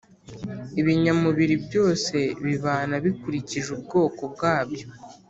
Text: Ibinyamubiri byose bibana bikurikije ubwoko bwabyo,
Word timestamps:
Ibinyamubiri 0.81 1.55
byose 1.65 2.15
bibana 2.43 2.95
bikurikije 3.05 3.67
ubwoko 3.77 4.21
bwabyo, 4.33 4.87